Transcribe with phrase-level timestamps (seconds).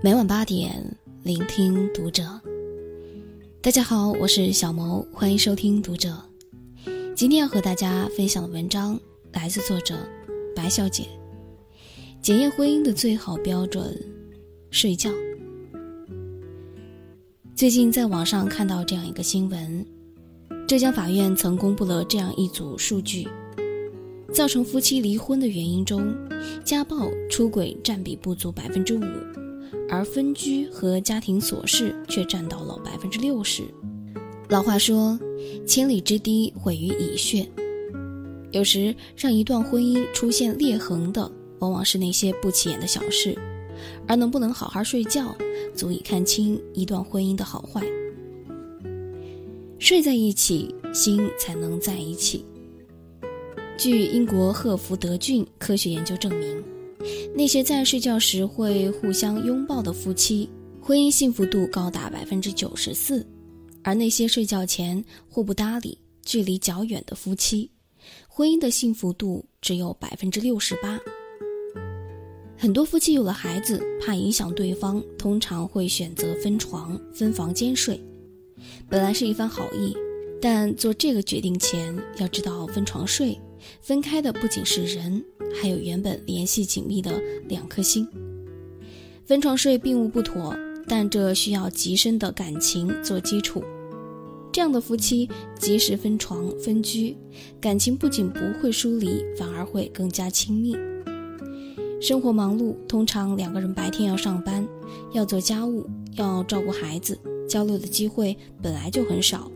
[0.00, 0.72] 每晚八点，
[1.24, 2.22] 聆听读者。
[3.60, 6.16] 大家好，我是小萌，欢迎收听读者。
[7.16, 8.96] 今天要和大家分享的文章
[9.32, 9.96] 来自作者
[10.54, 11.06] 白小姐。
[12.22, 14.00] 检验婚姻的最好标准，
[14.70, 15.10] 睡觉。
[17.56, 19.84] 最近在网上看到这样一个新闻：
[20.68, 23.26] 浙江法院曾公布了这样一组数据，
[24.32, 26.14] 造成夫妻离婚的原因中，
[26.64, 29.02] 家暴、出轨占比不足百分之五。
[29.88, 33.62] 而分居和家庭琐事却占到了百分之六十。
[34.48, 35.18] 老话说
[35.66, 37.46] ：“千里之堤毁于蚁穴。”
[38.52, 43.36] 有时让一段婚姻出现裂痕的，往往是那些不起眼的小事，
[44.06, 45.36] 而能不能好好睡觉，
[45.74, 47.82] 足以看清一段婚姻的好坏。
[49.78, 52.44] 睡在一起，心才能在一起。
[53.76, 56.62] 据英国赫福德郡科学研究证明。
[57.34, 60.48] 那些在睡觉时会互相拥抱的夫妻，
[60.80, 63.24] 婚姻幸福度高达百分之九十四；
[63.82, 67.70] 而那些睡觉前互不搭理、距离较远的夫妻，
[68.26, 70.98] 婚姻的幸福度只有百分之六十八。
[72.56, 78.00] 很多夫妻有了孩子，怕影响对方，通常会选择分床、分房间睡。
[78.88, 79.96] 本来是一番好意，
[80.42, 83.38] 但做这个决定前要知道，分床睡。
[83.80, 85.24] 分开的不仅是人，
[85.60, 88.06] 还有原本联系紧密的两颗心。
[89.24, 90.56] 分床睡并无不妥，
[90.86, 93.62] 但这需要极深的感情做基础。
[94.50, 97.16] 这样的夫妻及时分床分居，
[97.60, 100.74] 感情不仅不会疏离，反而会更加亲密。
[102.00, 104.66] 生活忙碌，通常两个人白天要上班，
[105.12, 105.86] 要做家务，
[106.16, 109.50] 要照顾孩子，交流的机会本来就很少。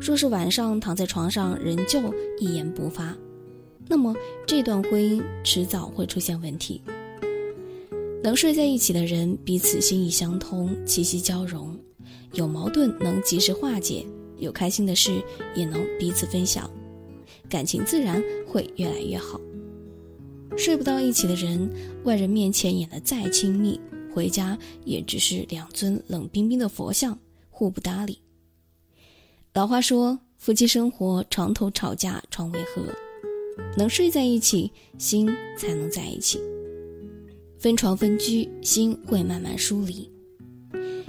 [0.00, 2.00] 若是晚上躺在床上仍旧
[2.40, 3.16] 一言不发，
[3.88, 4.14] 那么
[4.46, 6.80] 这段婚姻迟早会出现问题。
[8.22, 11.78] 能睡在一起的人，彼此心意相通，气息交融，
[12.32, 14.04] 有矛盾能及时化解，
[14.38, 15.22] 有开心的事
[15.54, 16.68] 也能彼此分享，
[17.48, 19.40] 感情自然会越来越好。
[20.56, 21.70] 睡不到一起的人，
[22.02, 23.78] 外人面前演得再亲密，
[24.12, 27.16] 回家也只是两尊冷冰冰的佛像，
[27.50, 28.18] 互不搭理。
[29.52, 32.82] 老话说，夫妻生活床头吵架床尾和，
[33.76, 35.28] 能睡在一起，心
[35.58, 36.40] 才能在一起。
[37.58, 40.10] 分床分居，心会慢慢疏离。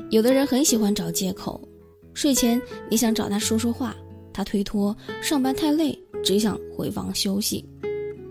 [0.10, 1.68] 有的人很喜欢找借口，
[2.14, 3.96] 睡前你想找他说说话，
[4.34, 7.64] 他推脱上班太累，只想回房休息；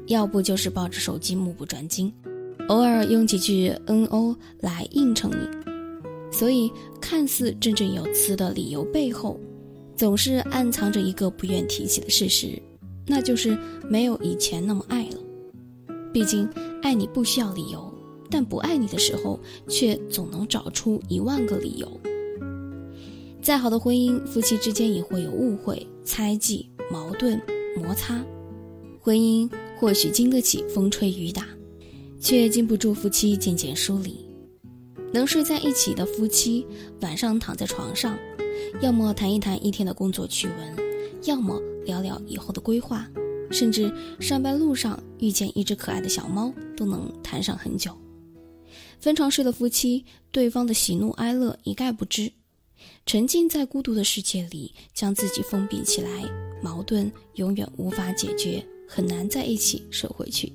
[0.06, 2.12] 要不就是抱着手机目不转睛，
[2.68, 5.48] 偶尔用几句嗯哦来应承你。
[6.32, 9.38] 所以，看似振振有词的理由背后。
[9.96, 12.60] 总是暗藏着一个不愿提起的事实，
[13.06, 13.56] 那就是
[13.88, 15.18] 没有以前那么爱了。
[16.12, 16.48] 毕竟
[16.82, 17.92] 爱你不需要理由，
[18.30, 22.00] 但不爱你的时候，却总能找出一万个理由。
[23.42, 27.40] 再好的婚姻，夫妻之间也会有误会、猜忌、矛盾、
[27.76, 28.24] 摩擦。
[29.00, 31.46] 婚姻或许经得起风吹雨打，
[32.18, 34.26] 却经不住夫妻渐渐疏离。
[35.12, 36.66] 能睡在一起的夫妻，
[37.02, 38.18] 晚上躺在床上。
[38.80, 40.86] 要么谈一谈一天的工作趣闻，
[41.24, 43.08] 要么聊聊以后的规划，
[43.50, 47.96] 甚至上班路上遇见一只可爱的小猫，都能谈上很久。
[49.00, 52.30] 分床睡的夫妻，对方的喜怒哀乐一概不知，
[53.06, 56.10] 沉浸在孤独的世界里，将自己封闭起来，
[56.62, 60.52] 矛盾永远无法解决，很难在一起收回去。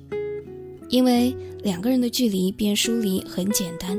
[0.88, 3.98] 因为两个人的距离变疏离很简单，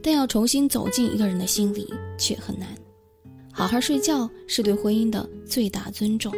[0.00, 2.68] 但要重新走进一个人的心里却很难。
[3.52, 6.32] 好好睡觉是对婚姻的最大尊重。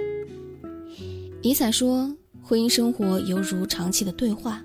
[1.44, 2.10] 尼采说
[2.42, 4.64] ：“婚姻生活犹如长期的对话。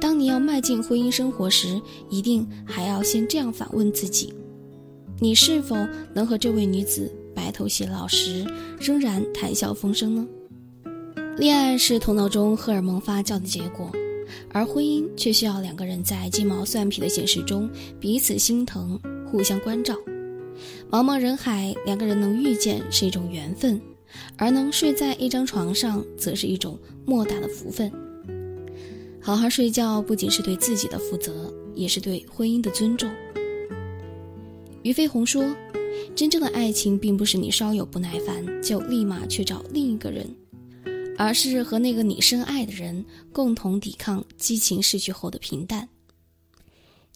[0.00, 4.32] 当你要迈进婚姻生活时，一定还要先这样反问自己：
[5.18, 5.76] 你是否
[6.14, 8.46] 能和这位女子白头偕老时
[8.78, 10.24] 仍然谈笑风生呢？
[11.36, 13.90] 恋爱是头脑中荷尔蒙发酵的结果，
[14.52, 18.96] 而婚姻却需要两个人在鸡毛蒜皮的现实中彼此心疼，
[19.26, 19.96] 互相关照。”
[20.92, 23.80] 茫茫人海，两个人能遇见是一种缘分，
[24.36, 27.90] 而能睡在一张床上，则是一种莫大的福分。
[29.20, 33.10] 好好睡觉，不仅是对自己的负责，也是对婚姻的尊重。
[34.82, 35.44] 俞飞鸿说
[36.16, 40.34] ：“真正的爱情，并不是你稍有不耐烦就立马去找另一个人，
[41.18, 45.88] 而是和那个你深爱的人共同抵抗激情逝去后的平淡。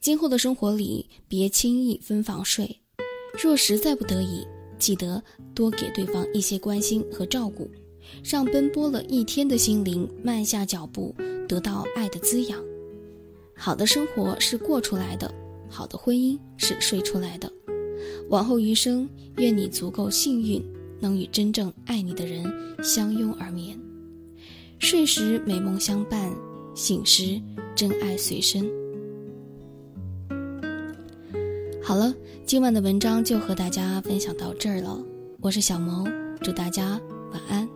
[0.01, 2.81] 今后的生活里，别轻易分房睡。”
[3.43, 4.47] 若实在不得已，
[4.83, 5.23] 记得
[5.55, 7.71] 多给对方一些关心和照顾，
[8.25, 11.15] 让奔波了一天的心灵慢下脚步，
[11.47, 12.61] 得到爱的滋养。
[13.55, 15.33] 好的生活是过出来的，
[15.69, 17.49] 好的婚姻是睡出来的。
[18.29, 20.61] 往后余生，愿你足够幸运，
[20.99, 22.45] 能与真正爱你的人
[22.83, 23.79] 相拥而眠。
[24.81, 26.35] 睡时美梦相伴，
[26.75, 27.41] 醒时
[27.77, 28.82] 真爱随身。
[31.93, 32.11] 好了，
[32.47, 34.99] 今晚的文章就和大家分享到这儿了。
[35.43, 36.11] 我是小萌，
[36.41, 36.99] 祝大家
[37.35, 37.69] 晚安。